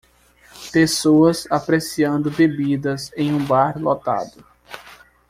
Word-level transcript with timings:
Pessoas 0.73 1.45
apreciando 1.47 2.31
bebidas 2.31 3.11
em 3.15 3.31
um 3.31 3.45
bar 3.45 3.77
lotado. 3.79 4.43